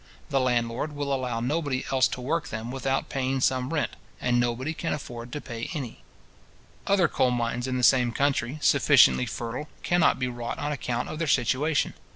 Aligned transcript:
The 0.31 0.39
landlord 0.39 0.93
will 0.95 1.13
allow 1.13 1.41
nobody 1.41 1.85
else 1.91 2.07
to 2.07 2.21
work 2.21 2.47
them 2.47 2.71
without 2.71 3.07
paying 3.07 3.39
some 3.39 3.71
rent, 3.71 3.91
and 4.19 4.39
nobody 4.39 4.73
can 4.73 4.93
afford 4.93 5.31
to 5.31 5.39
pay 5.41 5.69
any. 5.75 6.01
Other 6.87 7.07
coal 7.07 7.29
mines 7.29 7.67
in 7.67 7.77
the 7.77 7.83
same 7.83 8.11
country, 8.11 8.57
sufficiently 8.63 9.27
fertile, 9.27 9.67
cannot 9.83 10.17
be 10.17 10.27
wrought 10.27 10.57
on 10.57 10.71
account 10.71 11.07
of 11.07 11.19
their 11.19 11.27
situation. 11.27 11.93